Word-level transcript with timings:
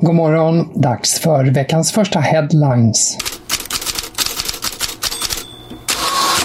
God 0.00 0.14
morgon! 0.14 0.80
Dags 0.80 1.20
för 1.20 1.44
veckans 1.44 1.92
första 1.92 2.20
headlines. 2.20 3.18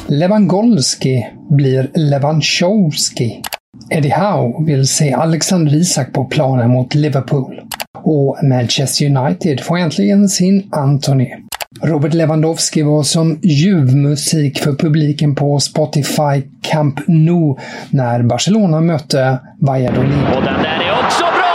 Lewandowski 0.08 1.28
blir 1.50 1.92
Lewandowski. 1.94 3.42
Eddie 3.90 4.14
Howe 4.14 4.66
vill 4.66 4.88
se 4.88 5.14
Alexander 5.14 5.76
Isak 5.76 6.14
på 6.14 6.26
planen 6.26 6.72
mot 6.72 6.96
Liverpool. 6.96 7.62
Och 8.04 8.38
Manchester 8.44 9.06
United 9.18 9.62
får 9.64 9.78
äntligen 9.78 10.30
sin 10.30 10.68
Anthony. 10.72 11.30
Robert 11.82 12.14
Lewandowski 12.14 12.82
var 12.82 13.04
som 13.04 13.40
ljuv 13.42 13.96
musik 13.96 14.60
för 14.60 14.74
publiken 14.74 15.36
på 15.36 15.60
Spotify 15.60 16.44
Camp 16.62 17.00
Nou 17.08 17.58
när 17.90 18.24
Barcelona 18.24 18.82
mötte 18.82 19.40
Valladolid. 19.60 20.24
Och 20.36 20.44
den 20.44 20.64
där 20.64 20.80
är 20.88 20.92
också 21.06 21.24
bra! 21.24 21.54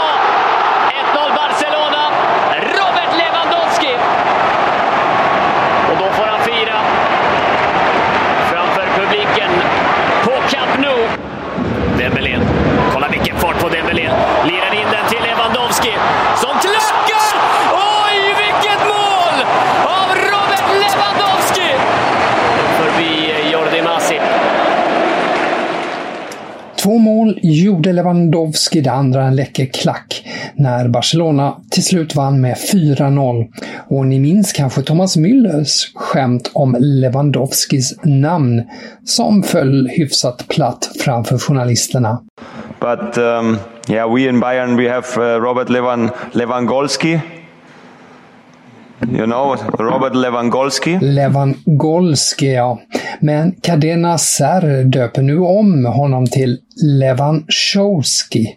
1-0 1.15 1.35
Barcelona. 1.35 2.03
Robert 2.79 3.11
Lewandowski. 3.21 3.93
Och 5.91 5.97
då 5.99 6.05
får 6.17 6.25
han 6.25 6.39
fira 6.39 6.77
framför 8.51 8.85
publiken 9.01 9.51
på 10.23 10.31
Camp 10.31 10.79
Nou. 10.83 10.99
Dembélé. 11.97 12.39
Kolla 12.93 13.07
vilken 13.09 13.35
fart 13.35 13.59
på 13.61 13.69
Dembélé. 13.69 14.09
Lirar 14.45 14.73
in 14.81 14.87
den 14.91 15.05
till 15.09 15.23
Lewandowski 15.27 15.93
som 16.41 16.49
klackar! 16.65 17.29
Oj, 17.73 18.35
vilket 18.43 18.81
mål! 18.93 19.35
Av 19.97 20.09
Robert 20.31 20.67
Lewandowski! 20.83 21.69
Förbi 22.77 23.11
Jordi 23.51 23.81
Masip. 23.81 24.21
Två 26.75 26.97
mål 26.97 27.38
gjorde 27.53 27.93
Lewandowski, 27.93 28.81
det 28.81 28.91
andra 28.91 29.23
en 29.23 29.35
läcker 29.35 29.65
klack, 29.65 30.27
när 30.55 30.87
Barcelona 30.87 31.55
till 31.71 31.83
slut 31.83 32.15
vann 32.15 32.41
med 32.41 32.57
4-0. 32.73 33.47
Och 33.89 34.05
ni 34.05 34.19
minns 34.19 34.53
kanske 34.53 34.81
Thomas 34.81 35.17
Müllers 35.17 35.95
skämt 35.95 36.51
om 36.53 36.75
Lewandowskis 36.79 37.93
namn, 38.03 38.63
som 39.05 39.43
föll 39.43 39.89
hyfsat 39.97 40.47
platt 40.47 40.89
framför 40.99 41.37
journalisterna. 41.37 42.21
But 42.79 43.17
um, 43.17 43.57
yeah, 43.89 44.15
we 44.15 44.29
in 44.29 44.39
Bayern 44.39 44.77
we 44.77 44.89
have 44.89 45.05
uh, 45.17 45.41
Robert 45.41 45.69
Levan 45.69 46.09
Lewandowski. 46.31 47.19
You 49.01 49.25
know 49.25 49.55
Robert 49.79 50.15
Lewandowski. 50.15 50.99
Lewandowski, 51.01 52.53
ja. 52.53 52.79
Men 53.19 53.55
Cadena 53.61 54.17
Ser 54.17 54.83
döper 54.83 55.21
nu 55.21 55.39
om 55.39 55.85
honom 55.85 56.27
till 56.27 56.57
Lewandowski. 56.83 58.55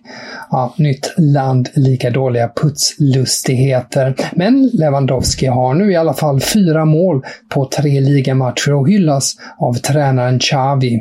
Ja, 0.51 0.75
nytt 0.77 1.15
land, 1.17 1.69
lika 1.75 2.11
dåliga 2.11 2.51
putslustigheter. 2.63 4.15
Men 4.33 4.71
Lewandowski 4.73 5.47
har 5.47 5.75
nu 5.75 5.93
i 5.93 5.97
alla 5.97 6.15
fall 6.15 6.41
fyra 6.41 6.85
mål 6.85 7.23
på 7.49 7.65
tre 7.65 8.01
ligamatcher 8.01 8.75
och 8.75 8.89
hyllas 8.89 9.35
av 9.59 9.75
tränaren 9.75 10.39
Xavi. 10.39 11.01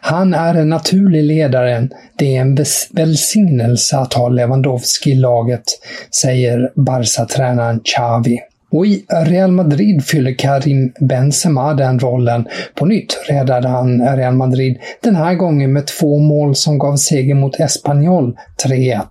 Han 0.00 0.34
är 0.34 0.54
en 0.54 0.68
naturlig 0.68 1.24
ledare. 1.24 1.88
Det 2.18 2.36
är 2.36 2.40
en 2.40 2.58
välsignelse 2.92 3.98
att 3.98 4.14
ha 4.14 4.28
Lewandowski 4.28 5.10
i 5.10 5.14
laget, 5.14 5.64
säger 6.10 6.72
Barca-tränaren 6.76 7.80
Xavi. 7.80 8.38
Och 8.72 8.86
i 8.86 9.04
Real 9.08 9.52
Madrid 9.52 10.04
fyller 10.04 10.34
Karim 10.38 10.92
Benzema 11.00 11.74
den 11.74 11.98
rollen. 11.98 12.48
På 12.74 12.86
nytt 12.86 13.24
räddade 13.28 13.68
han 13.68 14.16
Real 14.16 14.34
Madrid, 14.34 14.78
den 15.02 15.16
här 15.16 15.34
gången 15.34 15.72
med 15.72 15.86
två 15.86 16.18
mål 16.18 16.54
som 16.54 16.78
gav 16.78 16.96
seger 16.96 17.34
mot 17.34 17.60
Espanyol 17.60 18.36
3-1. 18.64 19.02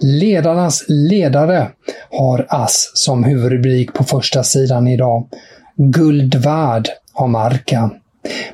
Ledarnas 0.00 0.84
ledare 0.88 1.68
har 2.10 2.46
Ass 2.48 2.92
som 2.94 3.24
huvudrubrik 3.24 3.92
på 3.92 4.04
första 4.04 4.42
sidan 4.42 4.88
idag. 4.88 5.28
Guld 5.76 6.34
värd 6.34 6.88
har 7.12 7.28
Marca. 7.28 7.90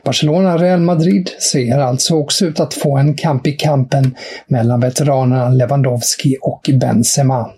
Barcelona-Real 0.05 0.81
Madrid 0.81 1.31
ser 1.53 1.79
alltså 1.79 2.15
också 2.15 2.47
ut 2.47 2.61
att 2.61 2.75
få 2.75 2.97
en 2.97 3.15
kamp 3.15 3.47
i 3.47 3.53
kampen 3.53 4.15
mellan 4.47 4.81
veteranerna 4.81 5.49
Lewandowski 5.49 6.37
och 6.41 6.71
Benzema. 6.81 7.51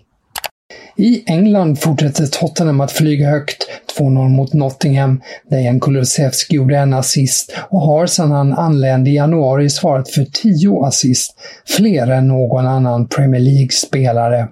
I 0.95 1.23
England 1.25 1.79
fortsätter 1.79 2.25
Tottenham 2.25 2.81
att 2.81 2.91
flyga 2.91 3.29
högt. 3.29 3.67
2-0 3.99 4.29
mot 4.29 4.53
Nottingham. 4.53 5.21
Dejan 5.49 5.79
Kulusevski 5.79 6.55
gjorde 6.55 6.77
en 6.77 6.93
assist 6.93 7.55
och 7.69 7.81
har 7.81 8.05
sedan 8.07 8.31
han 8.31 8.53
anlände 8.53 9.09
i 9.09 9.15
januari 9.15 9.69
svarat 9.69 10.09
för 10.09 10.23
10 10.23 10.85
assist, 10.85 11.35
fler 11.77 12.07
än 12.07 12.27
någon 12.27 12.67
annan 12.67 13.07
Premier 13.07 13.41
League-spelare. 13.41 14.47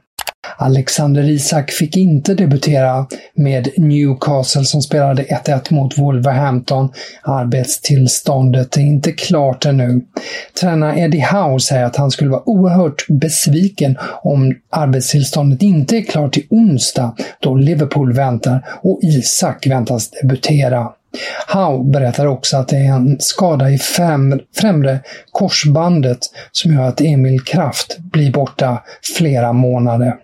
Alexander 0.58 1.24
Isak 1.30 1.72
fick 1.72 1.98
inte 1.98 2.34
debutera 2.34 3.08
med 3.36 3.68
Newcastle 3.78 4.66
som 4.66 4.82
spelade 4.82 5.24
1-1 5.24 5.74
mot 5.74 5.98
Wolverhampton. 5.98 6.90
Arbetstillståndet 7.22 8.78
är 8.78 8.82
inte 8.82 9.12
klart 9.12 9.66
ännu. 9.66 10.02
Tränare 10.62 11.00
Eddie 11.00 11.26
Howe 11.32 11.60
säger 11.60 11.86
att 11.86 11.96
han 11.96 12.12
skulle 12.12 12.30
vara 12.30 12.50
oerhört 12.50 13.06
besviken 13.08 13.98
om 14.22 14.56
arbetstillståndet 14.70 15.62
inte 15.62 15.98
är 15.98 16.02
klart 16.02 16.34
till 16.34 16.48
onsdag 16.50 17.16
då 17.40 17.56
Liverpool 17.56 18.14
väntar 18.14 18.66
och 18.82 19.00
Isak 19.04 19.68
väntas 19.68 20.10
debutera. 20.12 20.88
Howe 21.54 21.92
berättar 21.92 22.26
också 22.26 22.58
att 22.58 22.68
det 22.68 22.78
är 22.78 22.94
en 22.94 23.18
skada 23.20 23.70
i 23.70 23.78
främre 24.58 25.00
korsbandet 25.32 26.20
som 26.52 26.74
gör 26.74 26.82
att 26.82 27.02
Emil 27.02 27.42
Kraft 27.42 27.98
blir 28.00 28.32
borta 28.32 28.84
flera 29.18 29.54
månader. 29.54 30.16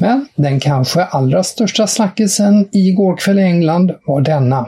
Men 0.00 0.28
den 0.34 0.60
kanske 0.60 1.04
allra 1.04 1.42
största 1.42 1.86
snackisen 1.86 2.68
igår 2.72 3.16
kväll 3.16 3.38
i 3.38 3.42
England 3.42 3.92
var 4.06 4.20
denna. 4.20 4.66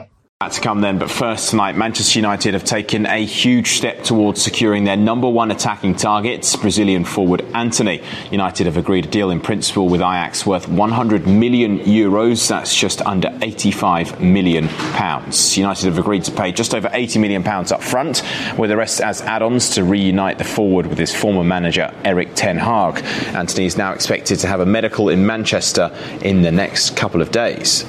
To 0.51 0.61
come 0.61 0.81
then, 0.81 0.99
but 0.99 1.09
first 1.09 1.49
tonight, 1.49 1.75
Manchester 1.75 2.19
United 2.19 2.53
have 2.53 2.63
taken 2.63 3.05
a 3.05 3.25
huge 3.25 3.77
step 3.77 4.03
towards 4.03 4.41
securing 4.41 4.83
their 4.83 4.97
number 4.97 5.27
one 5.27 5.51
attacking 5.51 5.95
target, 5.95 6.55
Brazilian 6.61 7.05
forward 7.05 7.43
Anthony. 7.55 8.03
United 8.29 8.65
have 8.65 8.77
agreed 8.77 9.05
a 9.05 9.09
deal 9.09 9.31
in 9.31 9.39
principle 9.39 9.87
with 9.87 10.01
Ajax 10.01 10.45
worth 10.45 10.67
100 10.67 11.25
million 11.25 11.79
euros. 11.79 12.47
That's 12.49 12.75
just 12.75 13.01
under 13.01 13.35
85 13.41 14.21
million 14.21 14.67
pounds. 14.67 15.57
United 15.57 15.85
have 15.85 15.97
agreed 15.97 16.25
to 16.25 16.31
pay 16.31 16.51
just 16.51 16.75
over 16.75 16.89
80 16.91 17.19
million 17.19 17.41
pounds 17.41 17.71
up 17.71 17.81
front, 17.81 18.21
with 18.57 18.69
the 18.69 18.77
rest 18.77 19.01
as 19.01 19.21
add-ons 19.21 19.69
to 19.71 19.83
reunite 19.83 20.37
the 20.37 20.43
forward 20.43 20.85
with 20.87 20.99
his 20.99 21.15
former 21.15 21.43
manager 21.43 21.91
Eric 22.03 22.35
Ten 22.35 22.57
Hag. 22.57 23.03
Anthony 23.33 23.65
is 23.65 23.77
now 23.77 23.93
expected 23.93 24.39
to 24.39 24.47
have 24.47 24.59
a 24.59 24.65
medical 24.65 25.09
in 25.09 25.25
Manchester 25.25 25.89
in 26.21 26.41
the 26.41 26.51
next 26.51 26.95
couple 26.95 27.21
of 27.21 27.31
days. 27.31 27.85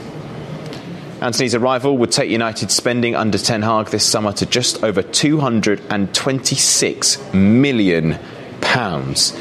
Anthony's 1.21 1.55
arrival 1.55 1.99
would 1.99 2.11
take 2.13 2.31
United 2.31 2.71
spending 2.71 3.15
under 3.15 3.37
Ten 3.39 3.63
Hag 3.63 3.87
this 3.87 4.05
summer 4.05 4.33
to 4.35 4.45
just 4.47 4.85
over 4.85 5.03
226 5.03 7.33
million 7.33 8.19
pounds. 8.61 9.33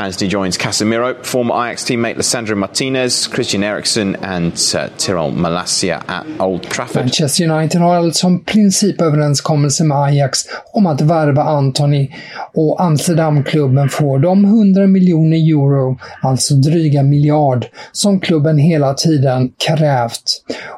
As 0.00 0.18
he 0.20 0.26
joins 0.26 0.56
Casemiro, 0.56 1.14
former 1.22 1.54
Ajax 1.54 1.84
teammate 1.84 2.16
Lissandro 2.16 2.56
Martinez, 2.56 3.26
Christian 3.26 3.62
Eriksen 3.62 4.16
and 4.16 4.52
uh, 4.74 4.88
Tyrell 4.96 5.30
Malasia 5.30 6.02
at 6.08 6.26
Old 6.40 6.62
Trafford. 6.62 7.02
Manchester 7.02 7.50
United 7.50 7.80
har 7.80 7.96
alltså 7.96 8.26
en 8.26 8.44
principöverenskommelse 8.44 9.84
med 9.84 9.98
Ajax 9.98 10.38
om 10.72 10.86
att 10.86 11.00
värva 11.00 11.42
Anthony 11.42 12.10
och 12.54 12.82
Amsterdamklubben 12.82 13.88
får 13.88 14.18
de 14.18 14.44
100 14.44 14.86
miljoner 14.86 15.36
euro, 15.36 15.98
alltså 16.22 16.54
dryga 16.54 17.02
miljard, 17.02 17.66
som 17.92 18.20
klubben 18.20 18.58
hela 18.58 18.94
tiden 18.94 19.52
krävt. 19.66 20.22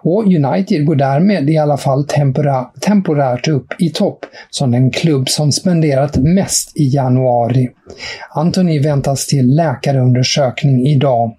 Och 0.03 0.25
United 0.25 0.87
går 0.87 0.95
därmed 0.95 1.51
i 1.51 1.59
alla 1.59 1.77
fall 1.77 2.05
tempora 2.05 2.65
temporärt 2.81 3.49
upp 3.49 3.67
i 3.79 3.91
topp 3.91 4.27
som 4.51 4.71
den 4.71 4.91
klubb 4.91 5.29
som 5.29 5.53
spenderat 5.53 6.17
mest 6.17 6.77
i 6.77 6.95
januari. 6.95 7.71
Anthony 8.31 8.81
väntas 8.81 9.12
till 9.17 9.55
läkarundersökning 9.55 10.87
idag. 10.87 11.37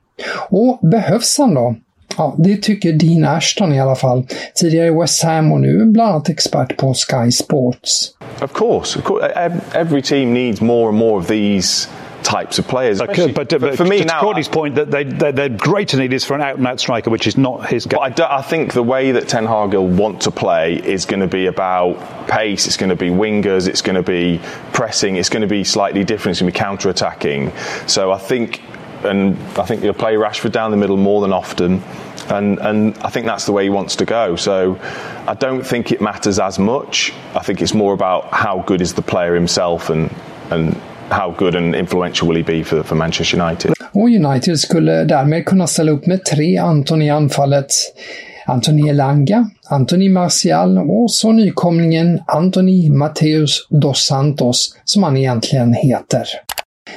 Och 0.49 0.79
behövs 0.81 1.37
han 1.37 1.53
då? 1.53 1.75
Ja, 2.17 2.35
det 2.37 2.57
tycker 2.57 2.93
Dean 2.93 3.25
Ashton 3.25 3.73
i 3.73 3.79
alla 3.79 3.95
fall. 3.95 4.27
Tidigare 4.55 4.87
i 4.87 4.99
West 4.99 5.23
Ham 5.23 5.51
och 5.51 5.61
nu 5.61 5.85
bland 5.85 6.11
annat 6.11 6.29
expert 6.29 6.77
på 6.77 6.93
Sky 6.93 7.31
Sports. 7.31 8.11
Of 8.41 8.51
course, 8.51 8.99
of 8.99 9.05
course. 9.05 9.25
E-, 9.25 9.49
e-, 9.49 9.79
every 9.79 10.01
team 10.01 10.33
needs 10.33 10.61
more 10.61 10.87
and 10.89 10.97
more 10.97 11.17
of 11.17 11.27
these 11.27 11.87
types 12.23 12.59
of 12.59 12.67
players. 12.67 12.99
But, 12.99 13.33
but, 13.35 13.49
but 13.59 13.77
for 13.77 13.85
me 13.85 13.99
to 13.99 14.05
now, 14.05 14.21
Cody's 14.21 14.47
point 14.47 14.75
that 14.75 14.89
they, 14.89 15.03
they, 15.03 15.31
their 15.31 15.49
greater 15.49 15.97
need 15.97 16.13
is 16.13 16.23
for 16.23 16.35
an 16.35 16.41
out-and-out 16.41 16.79
striker, 16.79 17.09
which 17.09 17.27
is 17.27 17.37
not 17.37 17.67
his 17.69 17.85
game. 17.85 17.99
But 17.99 18.19
I, 18.19 18.39
I, 18.39 18.41
think 18.41 18.73
the 18.73 18.83
way 18.83 19.11
that 19.11 19.27
Ten 19.27 19.45
Hag 19.45 19.73
will 19.73 19.87
want 19.87 20.21
to 20.21 20.31
play 20.31 20.75
is 20.75 21.05
going 21.05 21.19
to 21.19 21.27
be 21.27 21.45
about 21.47 22.27
pace. 22.27 22.67
It's 22.67 22.77
going 22.77 22.89
to 22.89 22.95
be 22.95 23.09
wingers. 23.09 23.67
It's 23.67 23.81
going 23.81 23.95
to 23.95 24.03
be 24.03 24.39
pressing. 24.73 25.17
It's 25.17 25.29
going 25.29 25.41
to 25.41 25.47
be 25.47 25.63
slightly 25.63 26.03
different. 26.03 26.33
It's 26.33 26.41
going 26.41 26.51
to 26.51 26.57
be 26.57 26.59
counter-attacking. 26.59 27.51
So 27.87 28.11
I 28.11 28.17
think, 28.17 28.61
and 29.03 29.37
I 29.57 29.65
think 29.65 29.81
he'll 29.81 29.93
play 29.93 30.15
Rashford 30.15 30.51
down 30.51 30.71
the 30.71 30.77
middle 30.77 30.97
more 30.97 31.21
than 31.21 31.33
often. 31.33 31.83
And, 32.29 32.57
and 32.59 32.97
I 32.99 33.09
think 33.09 33.25
that's 33.25 33.45
the 33.45 33.51
way 33.51 33.63
he 33.63 33.69
wants 33.69 33.97
to 33.97 34.05
go. 34.05 34.37
So 34.37 34.79
I 35.27 35.33
don't 35.33 35.63
think 35.63 35.91
it 35.91 36.01
matters 36.01 36.39
as 36.39 36.57
much. 36.57 37.13
I 37.35 37.39
think 37.39 37.61
it's 37.61 37.73
more 37.73 37.93
about 37.93 38.33
how 38.33 38.63
good 38.65 38.81
is 38.81 38.93
the 38.93 39.01
player 39.01 39.35
himself 39.35 39.89
and 39.89 40.13
and 40.49 40.79
how 41.09 41.35
good 41.37 41.55
and 41.55 41.75
influential 41.75 42.27
will 42.27 42.43
he 42.43 42.57
be 42.57 42.63
for, 42.63 42.83
for 42.83 42.95
Manchester 42.95 43.41
United? 43.41 43.73
Och 43.91 44.09
United 44.09 44.59
skulle 44.59 45.03
därmed 45.03 45.45
kunna 45.45 45.67
ställa 45.67 45.91
upp 45.91 46.05
med 46.05 46.25
tre 46.25 46.57
Anton 46.57 47.01
i 47.01 47.09
anfallet. 47.09 47.67
Anthony 48.45 48.89
Elanga, 48.89 49.49
Anthony 49.69 50.09
Martial 50.09 50.77
och 50.77 51.11
så 51.11 51.31
nykomlingen 51.31 52.21
Anthony 52.27 52.89
Mateus 52.89 53.67
dos 53.69 54.05
Santos, 54.05 54.77
som 54.85 55.03
han 55.03 55.17
egentligen 55.17 55.73
heter. 55.73 56.27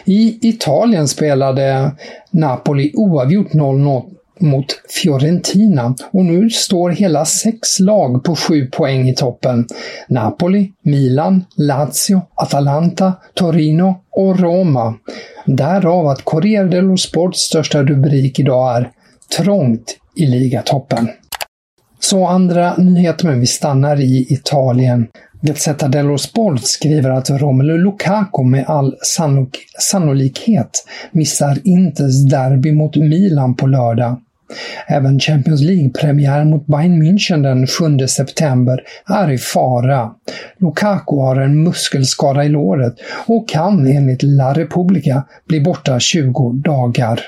I 0.05 0.49
Italien 0.49 1.09
spelade 1.09 1.93
Napoli 2.31 2.93
oavgjort 2.95 3.53
0-0 3.53 4.03
mot 4.41 4.67
Fiorentina 4.89 5.95
och 6.13 6.25
nu 6.25 6.51
står 6.51 6.91
hela 6.91 7.25
sex 7.25 7.81
lag 7.81 8.25
på 8.25 8.37
sju 8.37 8.67
poäng 8.67 9.09
i 9.09 9.15
toppen. 9.15 9.67
Napoli, 10.09 10.73
Milan, 10.83 11.45
Lazio, 11.57 12.21
Atalanta, 12.35 13.13
Torino 13.35 13.95
och 14.11 14.41
Roma. 14.41 14.95
Därav 15.47 16.07
att 16.07 16.25
Corriere 16.25 16.69
dello 16.69 16.97
Sports 16.97 17.41
största 17.41 17.83
rubrik 17.83 18.39
idag 18.39 18.77
är 18.77 18.91
“Trångt 19.37 19.97
i 20.17 20.27
ligatoppen”. 20.27 21.09
Så 22.01 22.27
andra 22.27 22.77
nyheter, 22.77 23.27
men 23.27 23.41
vi 23.41 23.47
stannar 23.47 24.01
i 24.01 24.27
Italien. 24.31 25.07
Gazzetta 25.41 25.89
dello 25.89 26.19
Sport 26.19 26.65
skriver 26.65 27.11
att 27.11 27.31
Romelu 27.31 27.79
Lukaku 27.79 28.43
med 28.43 28.65
all 28.67 28.97
sannolikhet 29.79 30.85
missar 31.11 31.59
Inters 31.65 32.31
derby 32.31 32.73
mot 32.73 32.97
Milan 32.97 33.55
på 33.55 33.67
lördag. 33.67 34.21
Även 34.87 35.21
Champions 35.21 35.61
League-premiären 35.61 36.51
mot 36.51 36.67
Bayern 36.67 37.03
München 37.03 37.43
den 37.43 37.67
7 37.67 38.07
september 38.07 38.81
är 39.07 39.31
i 39.31 39.39
fara. 39.39 40.11
Lukaku 40.59 41.17
har 41.17 41.37
en 41.37 41.63
muskelskada 41.63 42.45
i 42.45 42.49
låret 42.49 42.95
och 43.27 43.49
kan 43.49 43.87
enligt 43.87 44.23
La 44.23 44.53
Repubblica 44.53 45.25
bli 45.49 45.61
borta 45.61 46.01
20 46.01 46.53
dagar. 46.53 47.21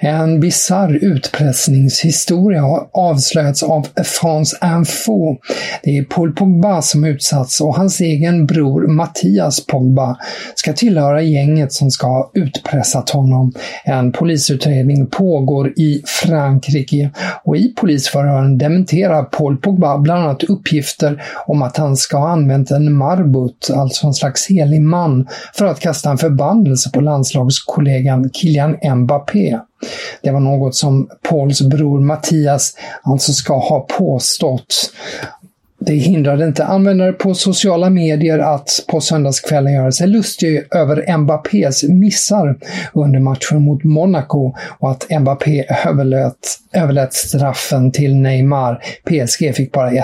En 0.00 0.40
bizarr 0.40 0.98
utpressningshistoria 1.02 2.62
har 2.62 2.88
avslöjats 2.92 3.62
av 3.62 3.86
France 4.04 4.56
Info. 4.64 5.36
Det 5.82 5.98
är 5.98 6.04
Paul 6.04 6.32
Pogba 6.32 6.82
som 6.82 7.04
utsatts 7.04 7.60
och 7.60 7.76
hans 7.76 8.00
egen 8.00 8.46
bror 8.46 8.86
Mattias 8.86 9.66
Pogba 9.66 10.16
ska 10.54 10.72
tillhöra 10.72 11.22
gänget 11.22 11.72
som 11.72 11.90
ska 11.90 12.06
ha 12.06 12.30
utpressat 12.34 13.10
honom. 13.10 13.52
En 13.84 14.12
polisutredning 14.12 15.06
pågår 15.06 15.68
i 15.68 16.02
Frankrike 16.06 17.10
och 17.44 17.56
i 17.56 17.74
polisförhören 17.76 18.58
dementerar 18.58 19.22
Paul 19.22 19.56
Pogba 19.56 19.98
bland 19.98 20.24
annat 20.24 20.42
uppgifter 20.42 21.22
om 21.46 21.62
att 21.62 21.76
han 21.76 21.96
ska 21.96 22.18
ha 22.18 22.28
använt 22.28 22.70
en 22.70 22.96
marbut, 22.96 23.70
alltså 23.74 24.06
en 24.06 24.14
slags 24.14 24.50
helig 24.50 24.80
man, 24.80 25.28
för 25.54 25.66
att 25.66 25.80
kasta 25.80 26.10
en 26.10 26.18
förbannelse 26.18 26.90
på 26.90 27.00
landslagskollegan 27.00 28.30
Kylian 28.32 28.76
Mbappé. 28.96 29.58
Det 30.22 30.30
var 30.30 30.40
något 30.40 30.74
som 30.74 31.08
Pauls 31.28 31.62
bror 31.62 32.00
Mattias 32.00 32.76
alltså 33.02 33.32
ska 33.32 33.58
ha 33.58 33.80
påstått. 33.80 34.90
Det 35.86 35.94
hindrade 35.94 36.46
inte 36.46 36.64
användare 36.64 37.12
på 37.12 37.34
sociala 37.34 37.90
medier 37.90 38.38
att 38.38 38.70
på 38.88 39.00
söndagskvällen 39.00 39.72
göra 39.72 39.92
sig 39.92 40.06
lustig 40.06 40.66
över 40.74 41.16
Mbappés 41.16 41.82
missar 41.88 42.56
under 42.92 43.20
matchen 43.20 43.62
mot 43.62 43.84
Monaco 43.84 44.54
och 44.78 44.90
att 44.90 45.06
Mbappé 45.20 45.64
överlät, 45.86 46.58
överlät 46.72 47.12
straffen 47.12 47.92
till 47.92 48.16
Neymar. 48.16 48.84
PSG 49.04 49.54
fick 49.54 49.72
bara 49.72 49.90
1-1 49.90 50.02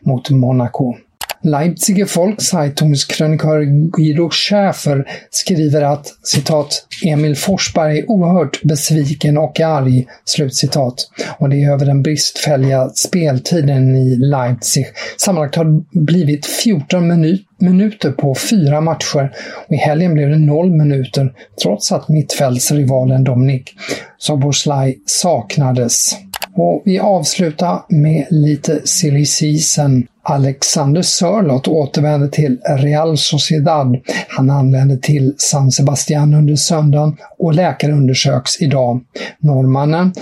mot 0.00 0.30
Monaco. 0.30 0.94
Leipziger 1.42 2.16
Volkszeitungskrönikör 2.16 3.60
Guido 3.96 4.30
Schäfer 4.30 5.04
skriver 5.30 5.82
att 5.82 6.06
citat 6.22 6.86
Emil 7.04 7.36
Forsberg 7.36 7.98
är 7.98 8.10
oerhört 8.10 8.62
besviken 8.62 9.38
och 9.38 9.60
arg. 9.60 10.06
Slutcitat. 10.24 10.94
Och 11.38 11.48
det 11.48 11.64
är 11.64 11.72
över 11.72 11.86
den 11.86 12.02
bristfälliga 12.02 12.88
speltiden 12.88 13.96
i 13.96 14.16
Leipzig. 14.16 14.86
Sammanlagt 15.16 15.54
har 15.54 15.64
det 15.64 15.82
blivit 16.00 16.46
14 16.46 17.08
minuter 17.08 17.44
minuter 17.60 18.10
på 18.12 18.34
fyra 18.34 18.80
matcher 18.80 19.32
och 19.66 19.74
i 19.74 19.76
helgen 19.76 20.14
blev 20.14 20.30
det 20.30 20.38
noll 20.38 20.70
minuter 20.70 21.32
trots 21.62 21.92
att 21.92 22.08
mittfältsrivalen 22.08 23.24
Dominik 23.24 23.74
Soboslaj 24.18 24.98
saknades. 25.06 26.16
Och 26.54 26.82
vi 26.84 26.98
avslutar 26.98 27.82
med 27.88 28.26
lite 28.30 28.80
silly 28.84 29.26
season. 29.26 30.06
Alexander 30.22 31.02
Sörlott 31.02 31.68
återvänder 31.68 32.28
till 32.28 32.58
Real 32.78 33.18
Sociedad. 33.18 33.96
Han 34.28 34.50
anlände 34.50 34.96
till 34.96 35.34
San 35.38 35.72
Sebastian 35.72 36.34
under 36.34 36.56
söndagen 36.56 37.16
och 37.38 37.54
läkarundersöks 37.54 38.60
idag. 38.60 39.00
Norrmannen, 39.38 40.12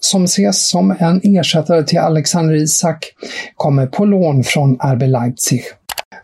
som 0.00 0.24
ses 0.24 0.68
som 0.68 0.96
en 0.98 1.20
ersättare 1.24 1.82
till 1.84 1.98
Alexander 1.98 2.54
Isak, 2.54 3.12
kommer 3.56 3.86
på 3.86 4.04
lån 4.04 4.44
från 4.44 4.78
RB 4.80 5.02
Leipzig. 5.02 5.62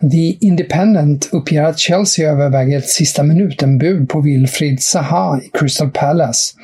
The 0.00 0.36
Independent 0.40 1.28
uppger 1.32 1.62
att 1.62 1.78
Chelsea 1.78 2.30
överväger 2.30 2.78
ett 2.78 2.88
sista 2.88 3.22
minuten-bud 3.22 4.08
på 4.08 4.20
Wilfried 4.20 4.82
Zaha 4.82 5.40
i 5.42 5.50
Crystal 5.58 5.90
Palace. 5.90 6.54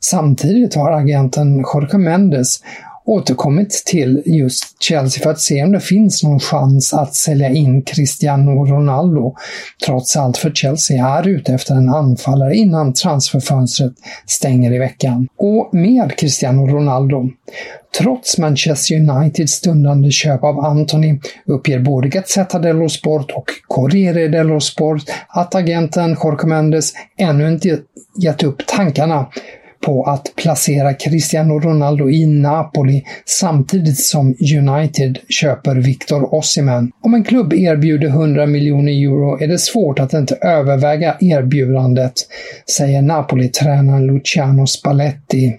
Samtidigt 0.00 0.74
har 0.74 0.92
agenten 0.92 1.58
Jorge 1.58 1.98
Mendes 1.98 2.62
återkommit 3.06 3.82
till 3.86 4.22
just 4.26 4.82
Chelsea 4.82 5.22
för 5.22 5.30
att 5.30 5.40
se 5.40 5.62
om 5.62 5.72
det 5.72 5.80
finns 5.80 6.22
någon 6.22 6.40
chans 6.40 6.94
att 6.94 7.14
sälja 7.14 7.48
in 7.48 7.82
Cristiano 7.82 8.64
Ronaldo. 8.64 9.34
Trots 9.86 10.16
allt 10.16 10.36
för 10.36 10.50
Chelsea 10.50 11.06
är 11.06 11.28
ute 11.28 11.54
efter 11.54 11.74
en 11.74 11.88
anfallare 11.88 12.54
innan 12.54 12.92
transferfönstret 12.92 13.92
stänger 14.26 14.72
i 14.72 14.78
veckan. 14.78 15.28
Och 15.38 15.74
med 15.74 16.16
Cristiano 16.16 16.66
Ronaldo. 16.66 17.28
Trots 17.98 18.38
Manchester 18.38 18.96
Uniteds 18.96 19.52
stundande 19.52 20.10
köp 20.10 20.44
av 20.44 20.60
Anthony 20.60 21.20
uppger 21.46 21.80
både 21.80 22.08
Gazzetta 22.08 22.58
dello 22.58 22.88
Sport 22.88 23.30
och 23.30 23.50
Corriere 23.68 24.28
dello 24.28 24.60
Sport 24.60 25.02
att 25.28 25.54
agenten 25.54 26.16
Jorge 26.24 26.46
Mendes 26.46 26.92
ännu 27.18 27.48
inte 27.48 27.78
gett 28.22 28.42
upp 28.42 28.66
tankarna 28.66 29.26
på 29.84 30.04
att 30.04 30.32
placera 30.36 30.94
Cristiano 30.94 31.58
Ronaldo 31.58 32.10
i 32.10 32.26
Napoli 32.26 33.04
samtidigt 33.24 33.98
som 33.98 34.36
United 34.58 35.18
köper 35.28 35.74
Victor 35.74 36.34
Osimhen. 36.34 36.92
Om 37.00 37.14
en 37.14 37.24
klubb 37.24 37.52
erbjuder 37.52 38.08
100 38.08 38.46
miljoner 38.46 38.92
euro 38.92 39.42
är 39.42 39.46
det 39.46 39.58
svårt 39.58 39.98
att 39.98 40.12
inte 40.12 40.34
överväga 40.34 41.16
erbjudandet, 41.20 42.12
säger 42.76 43.02
Napoli-tränaren 43.02 44.06
Luciano 44.06 44.66
Spalletti. 44.66 45.58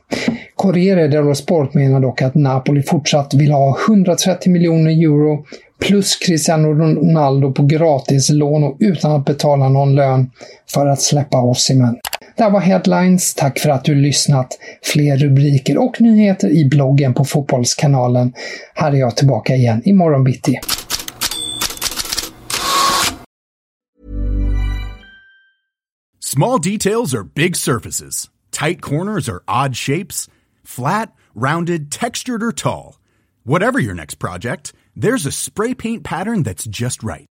Corriere 0.56 1.08
dello 1.08 1.36
Sport 1.36 1.74
menar 1.74 2.00
dock 2.00 2.22
att 2.22 2.36
Napoli 2.36 2.84
fortsatt 2.84 3.34
vill 3.34 3.51
ha 3.51 3.78
130 3.88 4.51
miljoner 4.51 4.92
euro 4.92 5.46
plus 5.82 6.16
Cristiano 6.16 6.68
Ronaldo 6.68 7.51
på 7.51 7.63
gratislån 7.63 8.63
och 8.63 8.78
utan 8.80 9.12
att 9.12 9.25
betala 9.25 9.70
någon 9.70 9.96
lön 9.96 10.32
för 10.74 10.88
att 10.88 11.01
släppa 11.01 11.42
Osimhen. 11.42 11.96
Det 12.41 12.45
här 12.45 12.51
var 12.51 12.60
Headlines. 12.60 13.33
Tack 13.33 13.60
för 13.60 13.69
att 13.69 13.86
du 13.86 13.95
lyssnat. 13.95 14.57
Fler 14.83 15.17
rubriker 15.17 15.77
och 15.77 16.01
nyheter 16.01 16.50
i 16.50 16.69
bloggen 16.69 17.13
på 17.13 17.25
Fotbollskanalen. 17.25 18.33
Här 18.74 18.91
är 18.91 18.95
jag 18.95 19.17
tillbaka 19.17 19.55
igen 19.55 19.81
imorgon 19.86 20.24
bitti. 20.24 20.60
Small 26.19 26.62
details 26.62 27.13
are 27.13 27.24
big 27.36 27.55
surfaces. 27.55 28.29
Tight 28.51 28.81
corners 28.81 29.29
are 29.29 29.39
odd 29.48 29.77
shapes. 29.77 30.29
Flat, 30.65 31.10
rounded, 31.36 31.91
textured 31.91 32.43
or 32.43 32.51
tall. 32.51 32.95
Whatever 33.43 33.79
your 33.79 33.95
next 33.95 34.19
project, 34.19 34.74
there's 35.01 35.27
a 35.27 35.31
spray 35.31 35.75
paint 35.75 36.03
pattern 36.03 36.43
that's 36.43 36.81
just 36.81 37.03
right 37.03 37.31